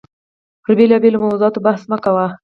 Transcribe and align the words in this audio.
پر 0.63 0.71
بېلابېلو 0.79 1.23
موضوعاتو 1.25 1.63
بحث 1.65 1.81
مو 1.89 1.97
کاوه. 2.03 2.27